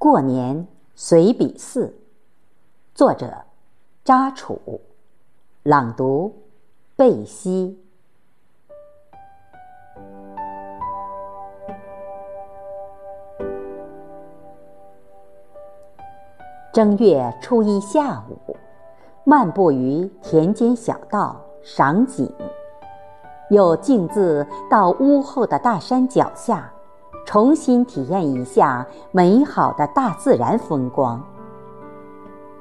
[0.00, 1.94] 过年随笔四，
[2.94, 3.44] 作者
[4.02, 4.80] 扎楚，
[5.62, 6.34] 朗读
[6.96, 7.78] 贝西。
[16.72, 18.56] 正月初一下午，
[19.24, 22.32] 漫步于田间小道赏景，
[23.50, 26.72] 又径自到屋后的大山脚下，
[27.24, 31.22] 重新体验一下美好的大自然风光。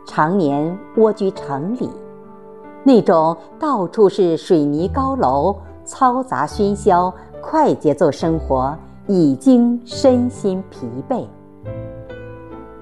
[0.06, 1.90] 常年蜗居城里，
[2.84, 8.76] 那种到处是水泥高楼、嘈杂喧嚣、快节奏生活，
[9.08, 11.26] 已经身心疲惫。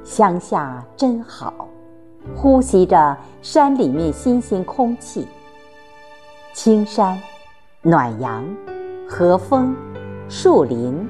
[0.03, 1.53] 乡下真好，
[2.35, 5.27] 呼吸着山里面新鲜空气。
[6.53, 7.21] 青山、
[7.81, 8.43] 暖阳、
[9.07, 9.75] 和风、
[10.29, 11.07] 树林、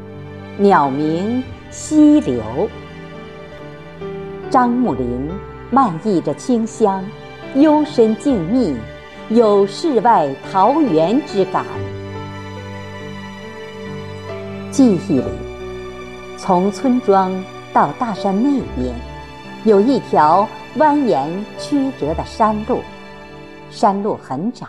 [0.60, 2.42] 鸟鸣、溪流，
[4.50, 5.30] 樟木林
[5.70, 7.06] 漫溢着清香，
[7.54, 8.76] 幽深静谧，
[9.30, 11.64] 有世外桃源之感。
[14.72, 15.24] 记忆里，
[16.38, 17.32] 从村庄。
[17.74, 18.96] 到大山那边，
[19.64, 21.28] 有一条蜿蜒
[21.60, 22.80] 曲折的山路，
[23.70, 24.66] 山路很窄，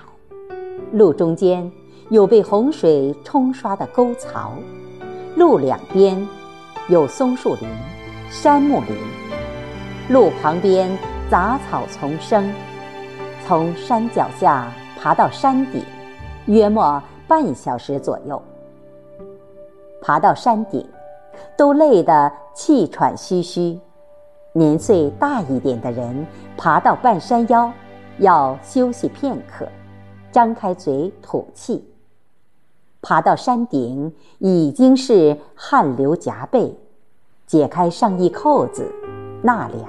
[0.92, 1.72] 路中间
[2.10, 4.52] 有被洪水冲刷的沟槽，
[5.38, 6.26] 路两边
[6.88, 7.68] 有松树林、
[8.28, 8.96] 杉木林，
[10.08, 10.90] 路旁边
[11.30, 12.52] 杂草丛生。
[13.46, 14.66] 从山脚下
[14.98, 15.80] 爬到山顶，
[16.46, 18.42] 约莫半小时左右。
[20.02, 20.84] 爬到山顶。
[21.56, 23.78] 都累得气喘吁吁，
[24.52, 27.72] 年岁大一点的人爬到半山腰，
[28.18, 29.68] 要休息片刻，
[30.32, 31.84] 张开嘴吐气。
[33.00, 36.76] 爬到山顶已经是汗流浃背，
[37.46, 38.90] 解开上衣扣子，
[39.42, 39.86] 纳凉，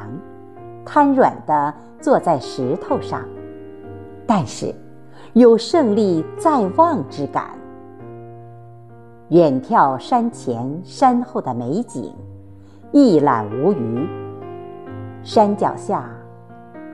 [0.86, 3.28] 瘫软地坐在石头上，
[4.28, 4.74] 但是
[5.34, 7.50] 有胜利在望之感。
[9.30, 12.14] 远眺山前山后的美景，
[12.92, 14.08] 一览无余。
[15.24, 16.10] 山脚下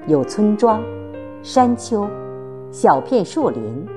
[0.07, 0.81] 有村庄、
[1.43, 2.07] 山丘、
[2.71, 3.87] 小片树林、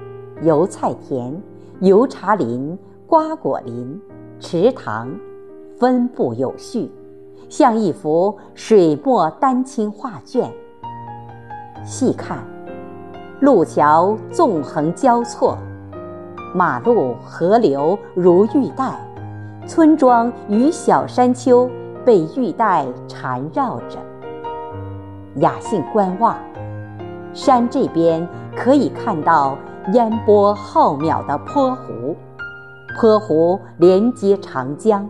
[0.43, 1.35] 油菜田、
[1.81, 4.01] 油茶林、瓜果林、
[4.41, 5.09] 池塘，
[5.79, 6.91] 分布有序，
[7.49, 10.53] 像一幅水墨丹青画卷。
[11.85, 12.39] 细看，
[13.39, 15.57] 路桥纵横交错。
[16.53, 18.99] 马路、河流如玉带，
[19.65, 21.71] 村庄与小山丘
[22.05, 23.99] 被玉带缠绕着。
[25.37, 26.37] 雅兴观望，
[27.33, 29.57] 山这边可以看到
[29.95, 32.15] 烟波浩渺的坡湖，
[32.95, 35.09] 坡湖连接长江。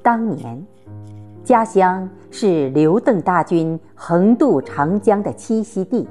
[0.00, 0.64] 当年，
[1.42, 6.06] 家乡是刘邓大军横渡长江的栖息地。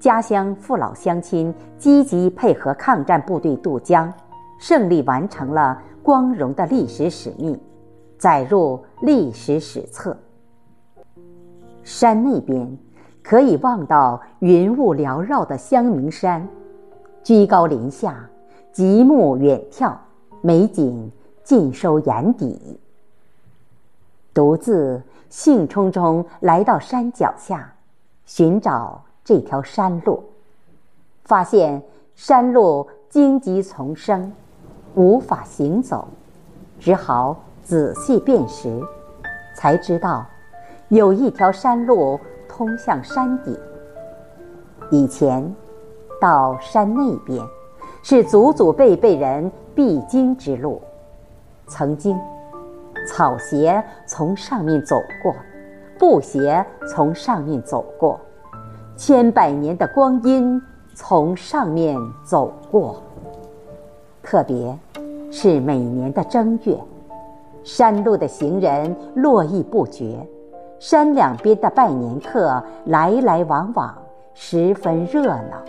[0.00, 4.12] 家乡父老乡亲积极配合抗战部队渡江，
[4.58, 7.56] 胜利完成了光荣的历史使命，
[8.18, 10.16] 载入历史史册。
[11.84, 12.76] 山那边
[13.28, 16.46] 可以望到云雾缭绕的香明山，
[17.24, 18.30] 居高临下，
[18.70, 19.92] 极目远眺，
[20.42, 21.10] 美景
[21.42, 22.78] 尽收眼底。
[24.32, 27.74] 独自兴冲冲来到山脚下，
[28.26, 29.02] 寻找。
[29.24, 30.22] 这条山路，
[31.24, 31.82] 发现
[32.14, 34.32] 山路荆棘丛生，
[34.94, 36.06] 无法行走，
[36.78, 38.80] 只好仔细辨识，
[39.56, 40.24] 才知道
[40.90, 42.20] 有一条山路
[42.56, 43.54] 通向山顶。
[44.90, 45.54] 以前
[46.18, 47.44] 到山那边
[48.02, 50.80] 是祖祖辈辈人必经之路，
[51.66, 52.18] 曾经
[53.06, 55.34] 草鞋从上面走过，
[55.98, 58.18] 布鞋从上面走过。
[58.96, 60.60] 千百年的光阴
[60.94, 61.94] 从上面
[62.24, 63.02] 走过，
[64.22, 64.78] 特别
[65.30, 66.78] 是每年的正月，
[67.62, 70.26] 山路的行人络绎不绝，
[70.88, 73.92] 山两边的拜年客来来往往，
[74.34, 75.60] 十分热闹。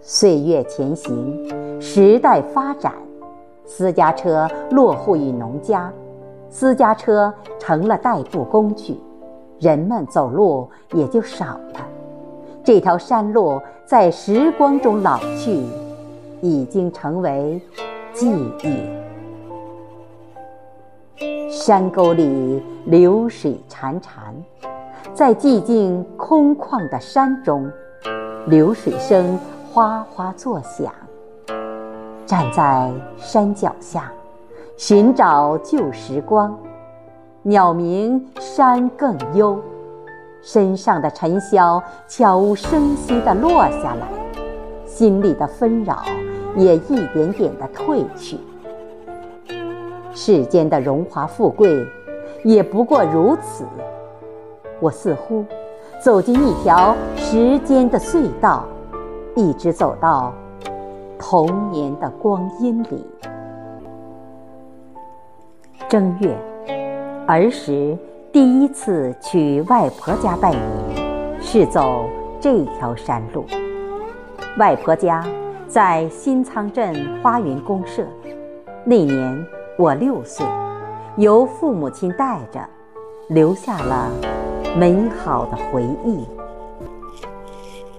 [0.00, 2.92] 岁月前行，时代发展，
[3.64, 5.92] 私家车落户于农家，
[6.48, 8.96] 私家车成了代步工具。
[9.58, 11.80] 人们走路也就少了，
[12.62, 15.64] 这条山路在时光中老去，
[16.40, 17.60] 已经成为
[18.12, 18.30] 记
[18.62, 19.05] 忆。
[21.66, 24.32] 山沟里流水潺潺，
[25.12, 27.68] 在寂静空旷的山中，
[28.46, 29.36] 流水声
[29.72, 30.92] 哗哗作响。
[32.24, 34.12] 站在山脚下，
[34.76, 36.56] 寻找旧时光。
[37.42, 39.58] 鸟鸣山更幽，
[40.42, 44.06] 身上的尘嚣悄无声息地落下来，
[44.86, 46.04] 心里的纷扰
[46.56, 48.38] 也一点点地褪去。
[50.16, 51.86] 世间的荣华富贵，
[52.42, 53.66] 也不过如此。
[54.80, 55.44] 我似乎
[56.02, 58.64] 走进一条时间的隧道，
[59.34, 60.32] 一直走到
[61.18, 63.06] 童年的光阴里。
[65.86, 66.34] 正月，
[67.26, 67.96] 儿时
[68.32, 72.06] 第一次去外婆家拜年，是走
[72.40, 73.44] 这条山路。
[74.56, 75.22] 外婆家
[75.68, 78.02] 在新仓镇花园公社，
[78.82, 79.46] 那年。
[79.78, 80.46] 我六岁，
[81.18, 82.66] 由父母亲带着，
[83.28, 84.10] 留下了
[84.74, 86.26] 美好的回忆。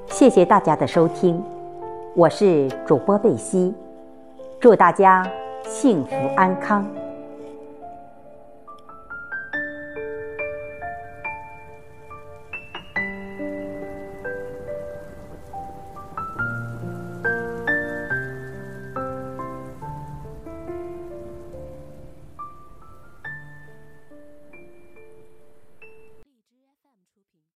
[0.07, 1.39] 谢谢大家的收听，
[2.15, 3.75] 我是主播贝西，
[4.59, 5.23] 祝大家
[5.67, 6.83] 幸福安康。